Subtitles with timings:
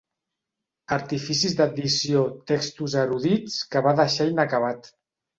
[0.95, 4.91] Artificis d'addició textos erudits que va deixar inacabat.